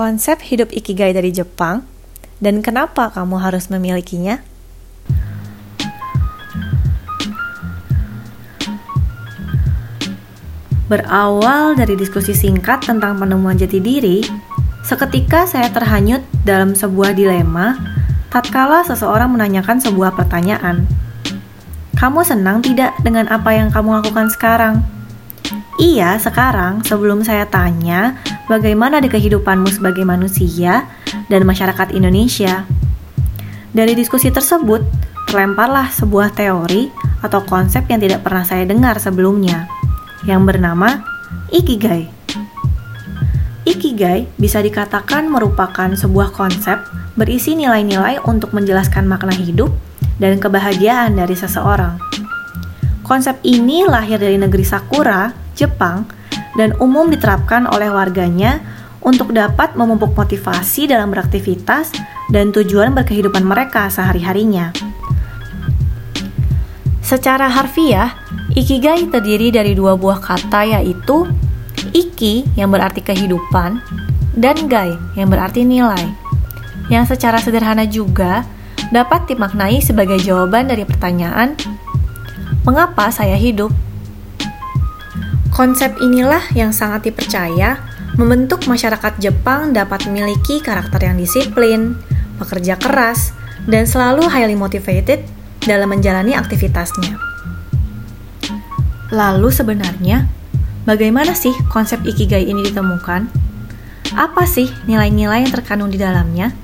konsep 0.00 0.40
hidup 0.46 0.70
ikigai 0.72 1.10
dari 1.10 1.28
Jepang 1.28 1.82
dan 2.38 2.64
kenapa 2.64 3.12
kamu 3.12 3.36
harus 3.36 3.68
memilikinya? 3.68 4.49
Berawal 10.90 11.78
dari 11.78 11.94
diskusi 11.94 12.34
singkat 12.34 12.82
tentang 12.82 13.14
penemuan 13.14 13.54
jati 13.54 13.78
diri, 13.78 14.26
seketika 14.82 15.46
saya 15.46 15.70
terhanyut 15.70 16.18
dalam 16.42 16.74
sebuah 16.74 17.14
dilema 17.14 17.78
tatkala 18.26 18.82
seseorang 18.82 19.30
menanyakan 19.30 19.78
sebuah 19.78 20.18
pertanyaan. 20.18 20.90
Kamu 21.94 22.26
senang 22.26 22.58
tidak 22.58 22.98
dengan 23.06 23.30
apa 23.30 23.54
yang 23.54 23.70
kamu 23.70 24.02
lakukan 24.02 24.34
sekarang? 24.34 24.82
Iya, 25.78 26.18
sekarang 26.18 26.82
sebelum 26.82 27.22
saya 27.22 27.46
tanya 27.46 28.18
bagaimana 28.50 28.98
di 28.98 29.06
kehidupanmu 29.06 29.70
sebagai 29.70 30.02
manusia 30.02 30.90
dan 31.30 31.46
masyarakat 31.46 31.94
Indonesia. 31.94 32.66
Dari 33.70 33.94
diskusi 33.94 34.34
tersebut, 34.34 34.82
terlemparlah 35.30 35.86
sebuah 35.94 36.34
teori 36.34 36.90
atau 37.22 37.46
konsep 37.46 37.86
yang 37.86 38.02
tidak 38.02 38.26
pernah 38.26 38.42
saya 38.42 38.66
dengar 38.66 38.98
sebelumnya, 38.98 39.70
yang 40.24 40.44
bernama 40.44 41.04
Ikigai. 41.50 42.10
Ikigai 43.64 44.26
bisa 44.40 44.58
dikatakan 44.64 45.30
merupakan 45.30 45.92
sebuah 45.94 46.34
konsep 46.34 46.80
berisi 47.14 47.54
nilai-nilai 47.54 48.22
untuk 48.26 48.50
menjelaskan 48.56 49.06
makna 49.06 49.36
hidup 49.36 49.70
dan 50.18 50.40
kebahagiaan 50.40 51.16
dari 51.16 51.36
seseorang. 51.36 52.00
Konsep 53.04 53.42
ini 53.42 53.82
lahir 53.84 54.22
dari 54.22 54.38
negeri 54.38 54.62
Sakura, 54.62 55.34
Jepang, 55.58 56.06
dan 56.54 56.74
umum 56.78 57.10
diterapkan 57.10 57.66
oleh 57.66 57.90
warganya 57.90 58.62
untuk 59.00 59.32
dapat 59.32 59.74
memupuk 59.74 60.12
motivasi 60.14 60.86
dalam 60.86 61.10
beraktivitas 61.10 61.90
dan 62.30 62.52
tujuan 62.54 62.94
berkehidupan 62.94 63.42
mereka 63.42 63.88
sehari-harinya. 63.88 64.70
Secara 67.02 67.50
harfiah, 67.50 68.14
ikigai 68.54 69.06
terdiri 69.10 69.54
dari 69.54 69.72
dua 69.76 69.94
buah 69.94 70.18
kata 70.18 70.78
yaitu 70.78 71.26
iki 71.94 72.46
yang 72.58 72.70
berarti 72.70 73.00
kehidupan 73.00 73.80
dan 74.36 74.56
gai 74.66 74.94
yang 75.14 75.30
berarti 75.30 75.62
nilai. 75.66 76.10
Yang 76.90 77.14
secara 77.16 77.38
sederhana 77.38 77.86
juga 77.86 78.42
dapat 78.90 79.30
dimaknai 79.30 79.78
sebagai 79.78 80.18
jawaban 80.18 80.66
dari 80.66 80.82
pertanyaan 80.82 81.54
mengapa 82.66 83.14
saya 83.14 83.38
hidup? 83.38 83.70
Konsep 85.54 85.98
inilah 86.02 86.42
yang 86.56 86.74
sangat 86.74 87.10
dipercaya 87.10 87.78
membentuk 88.18 88.66
masyarakat 88.66 89.22
Jepang 89.22 89.70
dapat 89.70 90.08
memiliki 90.10 90.58
karakter 90.58 91.04
yang 91.06 91.16
disiplin, 91.18 91.94
bekerja 92.42 92.74
keras, 92.80 93.30
dan 93.70 93.86
selalu 93.86 94.26
highly 94.26 94.56
motivated 94.58 95.22
dalam 95.62 95.92
menjalani 95.92 96.34
aktivitasnya. 96.34 97.29
Lalu 99.10 99.50
sebenarnya, 99.50 100.30
bagaimana 100.86 101.34
sih 101.34 101.50
konsep 101.66 101.98
Ikigai 102.06 102.46
ini 102.46 102.62
ditemukan? 102.70 103.26
Apa 104.14 104.46
sih 104.46 104.70
nilai-nilai 104.86 105.42
yang 105.42 105.50
terkandung 105.50 105.90
di 105.90 105.98
dalamnya? 105.98 106.54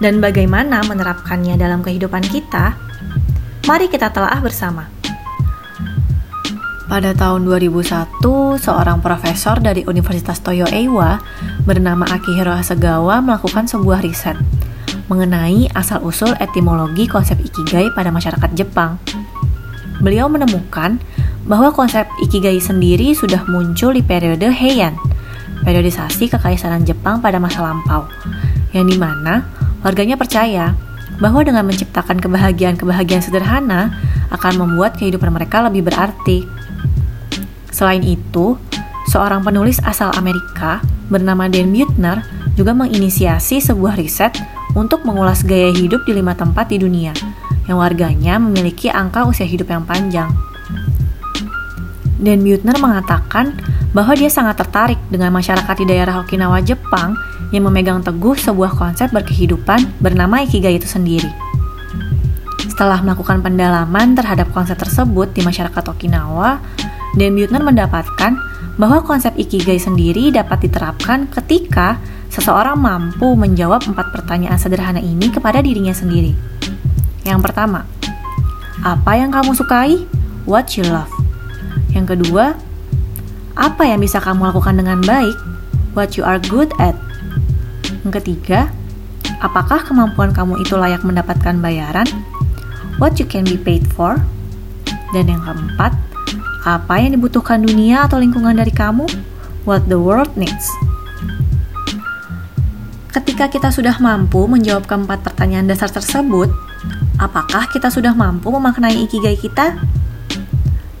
Dan 0.00 0.24
bagaimana 0.24 0.80
menerapkannya 0.88 1.60
dalam 1.60 1.84
kehidupan 1.84 2.24
kita? 2.24 2.72
Mari 3.68 3.92
kita 3.92 4.08
telah 4.08 4.40
bersama. 4.40 4.88
Pada 6.88 7.12
tahun 7.12 7.44
2001, 7.44 8.24
seorang 8.64 9.04
profesor 9.04 9.60
dari 9.60 9.84
Universitas 9.84 10.40
Toyo 10.40 10.64
Eiwa 10.72 11.20
bernama 11.68 12.08
Akihiro 12.08 12.56
Hasegawa 12.56 13.20
melakukan 13.20 13.68
sebuah 13.68 14.00
riset 14.00 14.40
mengenai 15.12 15.68
asal-usul 15.72 16.32
etimologi 16.40 17.04
konsep 17.04 17.36
ikigai 17.40 17.92
pada 17.92 18.08
masyarakat 18.08 18.56
Jepang. 18.56 18.96
Beliau 20.00 20.32
menemukan 20.32 20.96
bahwa 21.48 21.72
konsep 21.72 22.04
ikigai 22.20 22.60
sendiri 22.60 23.16
sudah 23.16 23.48
muncul 23.48 23.96
di 23.96 24.04
periode 24.04 24.52
Heian, 24.52 24.94
periodisasi 25.64 26.28
kekaisaran 26.28 26.84
Jepang 26.84 27.24
pada 27.24 27.40
masa 27.40 27.64
lampau, 27.64 28.04
yang 28.76 28.84
di 28.84 29.00
mana 29.00 29.48
warganya 29.80 30.20
percaya 30.20 30.76
bahwa 31.18 31.42
dengan 31.42 31.66
menciptakan 31.66 32.20
kebahagiaan-kebahagiaan 32.20 33.24
sederhana 33.24 33.96
akan 34.30 34.60
membuat 34.60 35.00
kehidupan 35.00 35.32
mereka 35.32 35.64
lebih 35.64 35.88
berarti. 35.88 36.44
Selain 37.72 38.04
itu, 38.04 38.60
seorang 39.08 39.40
penulis 39.42 39.80
asal 39.82 40.12
Amerika 40.14 40.84
bernama 41.08 41.48
Dan 41.48 41.72
Buettner 41.72 42.22
juga 42.54 42.76
menginisiasi 42.76 43.64
sebuah 43.64 43.96
riset 43.96 44.36
untuk 44.76 45.02
mengulas 45.08 45.42
gaya 45.42 45.72
hidup 45.72 46.04
di 46.04 46.12
lima 46.12 46.36
tempat 46.36 46.68
di 46.68 46.76
dunia 46.76 47.16
yang 47.66 47.80
warganya 47.80 48.36
memiliki 48.36 48.92
angka 48.92 49.24
usia 49.24 49.48
hidup 49.48 49.72
yang 49.72 49.84
panjang. 49.88 50.28
Dan 52.18 52.42
Buettner 52.42 52.74
mengatakan 52.82 53.54
bahwa 53.94 54.12
dia 54.18 54.26
sangat 54.26 54.58
tertarik 54.58 54.98
dengan 55.06 55.30
masyarakat 55.30 55.74
di 55.78 55.86
daerah 55.86 56.18
Okinawa, 56.20 56.58
Jepang 56.60 57.14
yang 57.54 57.70
memegang 57.70 58.02
teguh 58.02 58.34
sebuah 58.34 58.74
konsep 58.74 59.08
berkehidupan 59.14 60.02
bernama 60.02 60.42
Ikigai 60.42 60.76
itu 60.76 60.90
sendiri. 60.90 61.30
Setelah 62.66 63.00
melakukan 63.02 63.42
pendalaman 63.42 64.18
terhadap 64.18 64.50
konsep 64.50 64.76
tersebut 64.78 65.30
di 65.32 65.46
masyarakat 65.46 65.84
Okinawa, 65.88 66.58
dan 67.16 67.34
Buettner 67.34 67.62
mendapatkan 67.62 68.38
bahwa 68.78 69.02
konsep 69.02 69.34
Ikigai 69.34 69.82
sendiri 69.82 70.30
dapat 70.30 70.70
diterapkan 70.70 71.26
ketika 71.26 71.98
seseorang 72.30 72.78
mampu 72.78 73.34
menjawab 73.34 73.82
empat 73.82 74.14
pertanyaan 74.14 74.60
sederhana 74.60 75.02
ini 75.02 75.32
kepada 75.32 75.58
dirinya 75.58 75.90
sendiri. 75.90 76.36
Yang 77.26 77.40
pertama, 77.42 77.82
apa 78.86 79.12
yang 79.18 79.34
kamu 79.34 79.58
sukai? 79.58 80.06
What 80.46 80.78
you 80.78 80.86
love. 80.86 81.17
Yang 81.92 82.16
kedua, 82.16 82.56
apa 83.58 83.82
yang 83.88 83.98
bisa 83.98 84.22
kamu 84.22 84.54
lakukan 84.54 84.78
dengan 84.78 85.02
baik? 85.02 85.34
What 85.96 86.14
you 86.14 86.22
are 86.22 86.38
good 86.38 86.70
at. 86.78 86.94
Yang 88.06 88.22
ketiga, 88.22 88.70
apakah 89.42 89.82
kemampuan 89.82 90.30
kamu 90.30 90.62
itu 90.62 90.78
layak 90.78 91.02
mendapatkan 91.02 91.58
bayaran? 91.58 92.06
What 93.02 93.18
you 93.18 93.26
can 93.26 93.42
be 93.46 93.58
paid 93.58 93.86
for. 93.94 94.18
Dan 95.10 95.32
yang 95.32 95.42
keempat, 95.42 95.96
apa 96.68 97.00
yang 97.00 97.16
dibutuhkan 97.16 97.64
dunia 97.64 98.06
atau 98.06 98.20
lingkungan 98.20 98.54
dari 98.54 98.70
kamu? 98.70 99.08
What 99.66 99.88
the 99.90 99.98
world 99.98 100.32
needs. 100.38 100.70
Ketika 103.08 103.50
kita 103.50 103.68
sudah 103.74 103.98
mampu 103.98 104.46
menjawab 104.46 104.86
keempat 104.86 105.26
pertanyaan 105.26 105.66
dasar 105.66 105.90
tersebut, 105.90 106.52
apakah 107.18 107.66
kita 107.72 107.90
sudah 107.90 108.14
mampu 108.14 108.52
memaknai 108.52 109.02
ikigai 109.08 109.34
kita? 109.34 109.80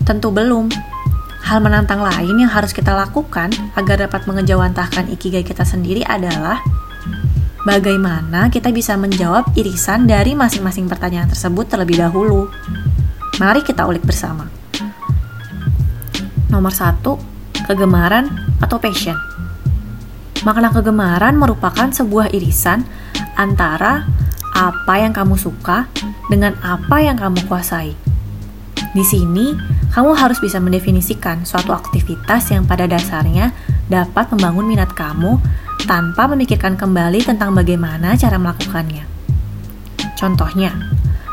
Tentu 0.08 0.32
belum. 0.32 0.72
Hal 1.44 1.60
menantang 1.60 2.00
lain 2.00 2.40
yang 2.40 2.48
harus 2.48 2.72
kita 2.72 2.96
lakukan 2.96 3.52
agar 3.76 4.08
dapat 4.08 4.24
mengejawantahkan 4.24 5.12
ikigai 5.12 5.44
kita 5.44 5.68
sendiri 5.68 6.00
adalah 6.00 6.64
bagaimana 7.68 8.48
kita 8.48 8.72
bisa 8.72 8.96
menjawab 8.96 9.52
irisan 9.52 10.08
dari 10.08 10.32
masing-masing 10.32 10.88
pertanyaan 10.88 11.28
tersebut 11.28 11.68
terlebih 11.68 12.00
dahulu. 12.00 12.48
Mari 13.36 13.60
kita 13.60 13.84
ulik 13.84 14.00
bersama. 14.00 14.48
Nomor 16.48 16.72
satu, 16.72 17.20
kegemaran 17.68 18.32
atau 18.64 18.80
passion. 18.80 19.16
Makna 20.40 20.72
kegemaran 20.72 21.36
merupakan 21.36 21.92
sebuah 21.92 22.32
irisan 22.32 22.88
antara 23.36 24.08
apa 24.56 25.04
yang 25.04 25.12
kamu 25.12 25.36
suka 25.36 25.84
dengan 26.32 26.56
apa 26.64 26.96
yang 27.04 27.20
kamu 27.20 27.44
kuasai. 27.44 27.92
Di 28.96 29.04
sini, 29.04 29.52
kamu 29.98 30.14
harus 30.14 30.38
bisa 30.38 30.62
mendefinisikan 30.62 31.42
suatu 31.42 31.74
aktivitas 31.74 32.54
yang 32.54 32.62
pada 32.62 32.86
dasarnya 32.86 33.50
dapat 33.90 34.30
membangun 34.30 34.62
minat 34.62 34.94
kamu 34.94 35.42
tanpa 35.90 36.30
memikirkan 36.30 36.78
kembali 36.78 37.26
tentang 37.26 37.50
bagaimana 37.50 38.14
cara 38.14 38.38
melakukannya. 38.38 39.02
Contohnya, 40.14 40.70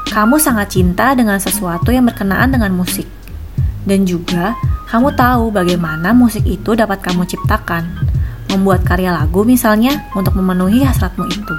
kamu 0.10 0.42
sangat 0.42 0.74
cinta 0.74 1.14
dengan 1.14 1.38
sesuatu 1.38 1.94
yang 1.94 2.10
berkenaan 2.10 2.58
dengan 2.58 2.74
musik, 2.74 3.06
dan 3.86 4.02
juga 4.02 4.58
kamu 4.90 5.14
tahu 5.14 5.54
bagaimana 5.54 6.18
musik 6.18 6.42
itu 6.50 6.74
dapat 6.74 7.06
kamu 7.06 7.22
ciptakan, 7.30 7.86
membuat 8.50 8.82
karya 8.82 9.14
lagu 9.14 9.46
misalnya 9.46 10.10
untuk 10.18 10.34
memenuhi 10.42 10.82
hasratmu 10.82 11.30
itu. 11.30 11.56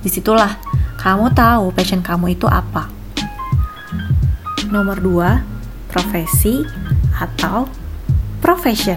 Di 0.00 0.08
situlah 0.08 0.56
kamu 0.96 1.36
tahu 1.36 1.76
passion 1.76 2.00
kamu 2.00 2.40
itu 2.40 2.48
apa. 2.48 2.88
Nomor 4.72 4.96
dua, 4.96 5.51
profesi 5.92 6.64
atau 7.20 7.68
profession. 8.40 8.96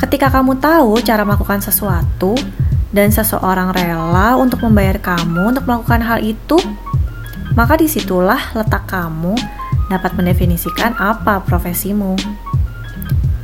Ketika 0.00 0.32
kamu 0.32 0.56
tahu 0.56 1.04
cara 1.04 1.22
melakukan 1.28 1.60
sesuatu 1.60 2.32
dan 2.88 3.12
seseorang 3.12 3.76
rela 3.76 4.40
untuk 4.40 4.64
membayar 4.64 4.96
kamu 4.96 5.52
untuk 5.52 5.68
melakukan 5.68 6.00
hal 6.00 6.24
itu, 6.24 6.56
maka 7.52 7.76
di 7.76 7.90
situlah 7.90 8.56
letak 8.56 8.88
kamu 8.88 9.36
dapat 9.92 10.16
mendefinisikan 10.16 10.96
apa 10.96 11.44
profesimu. 11.44 12.16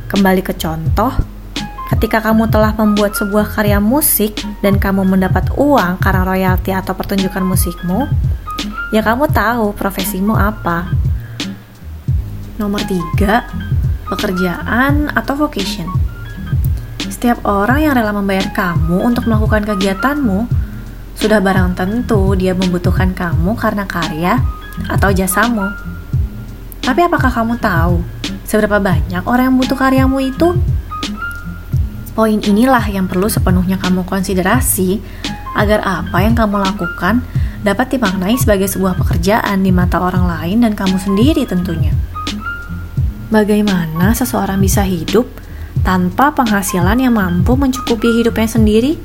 Kembali 0.09 0.41
ke 0.41 0.55
contoh, 0.55 1.11
ketika 1.91 2.23
kamu 2.23 2.47
telah 2.47 2.71
membuat 2.73 3.13
sebuah 3.19 3.51
karya 3.51 3.83
musik 3.83 4.39
dan 4.63 4.79
kamu 4.79 5.03
mendapat 5.03 5.51
uang 5.59 5.99
karena 5.99 6.23
royalti 6.23 6.71
atau 6.71 6.95
pertunjukan 6.95 7.43
musikmu, 7.43 8.07
ya 8.95 9.03
kamu 9.03 9.27
tahu 9.29 9.75
profesimu 9.75 10.33
apa. 10.33 10.87
Nomor 12.55 12.79
tiga, 12.87 13.43
pekerjaan 14.07 15.11
atau 15.11 15.35
vocation. 15.35 15.91
Setiap 17.03 17.43
orang 17.43 17.83
yang 17.83 17.93
rela 17.99 18.15
membayar 18.15 18.47
kamu 18.55 19.03
untuk 19.03 19.27
melakukan 19.27 19.67
kegiatanmu, 19.67 20.47
sudah 21.19 21.43
barang 21.43 21.75
tentu 21.75 22.31
dia 22.39 22.55
membutuhkan 22.55 23.11
kamu 23.11 23.59
karena 23.59 23.83
karya 23.83 24.39
atau 24.87 25.11
jasamu. 25.11 25.67
Tapi 26.79 27.01
apakah 27.03 27.27
kamu 27.27 27.59
tahu 27.59 27.99
seberapa 28.47 28.79
banyak 28.79 29.27
orang 29.27 29.51
yang 29.51 29.57
butuh 29.59 29.75
karyamu 29.75 30.23
itu? 30.23 30.55
Poin 32.15 32.39
inilah 32.39 32.87
yang 32.87 33.11
perlu 33.11 33.27
sepenuhnya 33.27 33.75
kamu 33.75 34.07
konsiderasi 34.07 35.03
agar 35.59 35.83
apa 35.83 36.23
yang 36.23 36.39
kamu 36.39 36.63
lakukan 36.63 37.19
dapat 37.67 37.99
dimaknai 37.99 38.39
sebagai 38.39 38.71
sebuah 38.71 38.95
pekerjaan 38.95 39.59
di 39.59 39.75
mata 39.75 39.99
orang 39.99 40.23
lain 40.23 40.63
dan 40.63 40.71
kamu 40.71 40.95
sendiri 41.01 41.43
tentunya. 41.43 41.91
Bagaimana 43.33 44.13
seseorang 44.13 44.61
bisa 44.61 44.85
hidup 44.85 45.25
tanpa 45.81 46.29
penghasilan 46.37 47.01
yang 47.01 47.17
mampu 47.17 47.57
mencukupi 47.57 48.21
hidupnya 48.21 48.45
sendiri? 48.45 49.01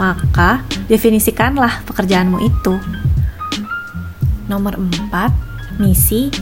Maka, 0.00 0.64
definisikanlah 0.88 1.84
pekerjaanmu 1.84 2.38
itu. 2.40 2.74
Nomor 4.48 4.80
4, 4.80 5.12
misi 5.76 6.32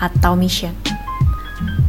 atau 0.00 0.32
mission. 0.32 0.72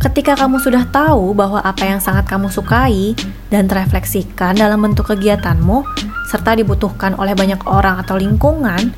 Ketika 0.01 0.35
kamu 0.35 0.59
sudah 0.59 0.83
tahu 0.89 1.31
bahwa 1.31 1.61
apa 1.61 1.87
yang 1.87 2.01
sangat 2.03 2.27
kamu 2.27 2.51
sukai 2.51 3.15
dan 3.47 3.69
terefleksikan 3.69 4.57
dalam 4.57 4.81
bentuk 4.81 5.13
kegiatanmu, 5.13 5.85
serta 6.27 6.57
dibutuhkan 6.59 7.15
oleh 7.15 7.37
banyak 7.37 7.61
orang 7.69 8.01
atau 8.01 8.17
lingkungan, 8.19 8.91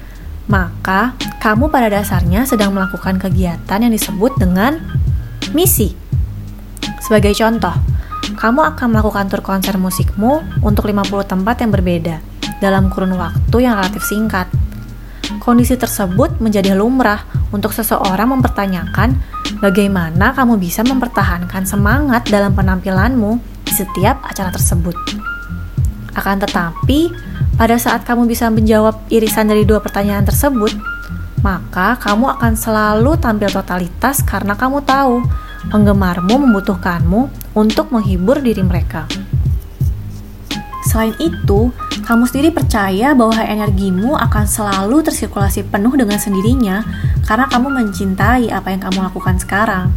maka 0.48 1.14
kamu 1.44 1.68
pada 1.70 1.92
dasarnya 1.92 2.48
sedang 2.48 2.72
melakukan 2.72 3.20
kegiatan 3.20 3.84
yang 3.84 3.92
disebut 3.92 4.32
dengan 4.40 5.03
misi. 5.54 5.94
Sebagai 7.00 7.32
contoh, 7.38 7.74
kamu 8.36 8.76
akan 8.76 8.88
melakukan 8.90 9.30
tur 9.30 9.40
konser 9.46 9.78
musikmu 9.78 10.42
untuk 10.66 10.90
50 10.90 11.24
tempat 11.24 11.62
yang 11.62 11.72
berbeda 11.72 12.20
dalam 12.60 12.90
kurun 12.90 13.16
waktu 13.16 13.58
yang 13.62 13.78
relatif 13.78 14.04
singkat. 14.04 14.50
Kondisi 15.40 15.76
tersebut 15.76 16.40
menjadi 16.40 16.76
lumrah 16.76 17.24
untuk 17.52 17.76
seseorang 17.76 18.32
mempertanyakan 18.36 19.20
bagaimana 19.60 20.32
kamu 20.32 20.56
bisa 20.60 20.84
mempertahankan 20.84 21.68
semangat 21.68 22.28
dalam 22.32 22.56
penampilanmu 22.56 23.40
di 23.64 23.72
setiap 23.76 24.24
acara 24.24 24.52
tersebut. 24.52 24.96
Akan 26.16 26.40
tetapi, 26.40 27.12
pada 27.60 27.76
saat 27.76 28.08
kamu 28.08 28.30
bisa 28.30 28.48
menjawab 28.48 29.04
irisan 29.12 29.50
dari 29.52 29.68
dua 29.68 29.84
pertanyaan 29.84 30.24
tersebut, 30.24 30.93
maka 31.44 32.00
kamu 32.00 32.40
akan 32.40 32.54
selalu 32.56 33.20
tampil 33.20 33.52
totalitas 33.52 34.24
karena 34.24 34.56
kamu 34.56 34.80
tahu 34.88 35.20
penggemarmu 35.68 36.48
membutuhkanmu 36.48 37.28
untuk 37.54 37.92
menghibur 37.92 38.40
diri 38.40 38.64
mereka. 38.64 39.06
Selain 40.88 41.16
itu, 41.20 41.72
kamu 42.04 42.28
sendiri 42.28 42.50
percaya 42.52 43.16
bahwa 43.16 43.40
energimu 43.40 44.16
akan 44.20 44.46
selalu 44.48 45.04
tersirkulasi 45.04 45.68
penuh 45.68 45.96
dengan 45.96 46.20
sendirinya 46.20 46.84
karena 47.24 47.48
kamu 47.48 47.68
mencintai 47.72 48.52
apa 48.52 48.68
yang 48.72 48.82
kamu 48.84 49.00
lakukan 49.08 49.40
sekarang. 49.40 49.92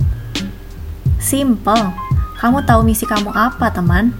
Simple, 1.18 1.90
kamu 2.38 2.62
tahu 2.62 2.86
misi 2.86 3.02
kamu 3.06 3.34
apa, 3.34 3.70
teman? 3.74 4.14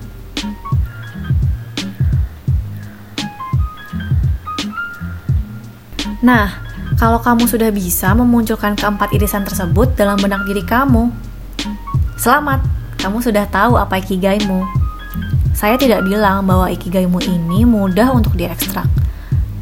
Nah, 6.26 6.65
kalau 6.96 7.20
kamu 7.20 7.44
sudah 7.44 7.69
bisa 7.69 8.16
memunculkan 8.16 8.72
keempat 8.72 9.12
irisan 9.12 9.44
tersebut 9.44 9.93
dalam 10.00 10.16
benak 10.16 10.48
diri 10.48 10.64
kamu, 10.64 11.12
selamat, 12.16 12.64
kamu 12.96 13.20
sudah 13.20 13.44
tahu 13.52 13.76
apa 13.76 14.00
ikigaimu. 14.00 14.64
Saya 15.52 15.76
tidak 15.76 16.08
bilang 16.08 16.48
bahwa 16.48 16.72
ikigaimu 16.72 17.20
ini 17.20 17.69
mudah 17.69 18.12
untuk 18.16 18.32
diekstrak. 18.37 18.88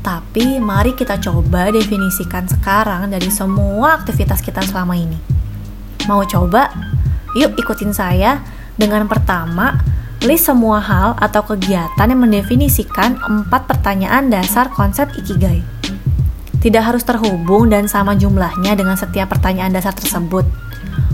Tapi 0.04 0.62
mari 0.62 0.94
kita 0.94 1.18
coba 1.18 1.74
definisikan 1.74 2.46
sekarang 2.46 3.10
dari 3.10 3.30
semua 3.30 3.98
aktivitas 3.98 4.38
kita 4.38 4.62
selama 4.62 4.94
ini. 4.94 5.18
Mau 6.06 6.22
coba? 6.22 6.70
Yuk 7.34 7.58
ikutin 7.58 7.90
saya 7.90 8.46
dengan 8.78 9.10
pertama 9.10 9.82
list 10.22 10.46
semua 10.46 10.78
hal 10.78 11.18
atau 11.18 11.42
kegiatan 11.42 12.06
yang 12.06 12.20
mendefinisikan 12.22 13.18
empat 13.18 13.66
pertanyaan 13.66 14.30
dasar 14.30 14.70
konsep 14.70 15.10
ikigai 15.18 15.73
tidak 16.64 16.80
harus 16.88 17.04
terhubung 17.04 17.68
dan 17.68 17.84
sama 17.84 18.16
jumlahnya 18.16 18.72
dengan 18.72 18.96
setiap 18.96 19.36
pertanyaan 19.36 19.76
dasar 19.76 19.92
tersebut. 19.92 20.48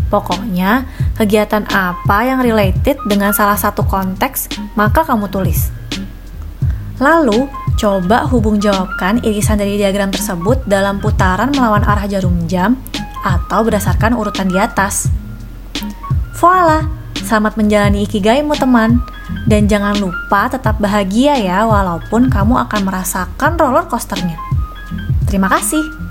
Pokoknya, 0.07 0.87
kegiatan 1.19 1.67
apa 1.67 2.23
yang 2.23 2.39
related 2.39 3.03
dengan 3.03 3.35
salah 3.35 3.59
satu 3.59 3.83
konteks, 3.83 4.47
maka 4.79 5.03
kamu 5.03 5.27
tulis. 5.27 5.75
Lalu, 7.03 7.51
coba 7.75 8.31
hubung 8.31 8.63
jawabkan 8.63 9.19
irisan 9.27 9.59
dari 9.59 9.75
diagram 9.75 10.15
tersebut 10.15 10.63
dalam 10.71 11.03
putaran 11.03 11.51
melawan 11.51 11.83
arah 11.83 12.07
jarum 12.07 12.47
jam 12.47 12.79
atau 13.27 13.67
berdasarkan 13.67 14.15
urutan 14.15 14.47
di 14.47 14.59
atas. 14.59 15.11
Voila, 16.39 16.87
selamat 17.27 17.59
menjalani 17.59 18.07
ikigaimu 18.07 18.55
teman. 18.55 19.03
Dan 19.47 19.71
jangan 19.71 19.95
lupa 19.99 20.51
tetap 20.51 20.83
bahagia 20.83 21.39
ya 21.39 21.63
walaupun 21.63 22.31
kamu 22.31 22.67
akan 22.67 22.81
merasakan 22.83 23.55
roller 23.59 23.87
coasternya. 23.87 24.60
Terima 25.31 25.47
kasih. 25.47 26.10